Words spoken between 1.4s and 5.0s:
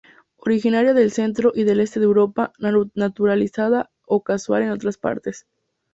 y del este de Europa; naturalizada o casual en otras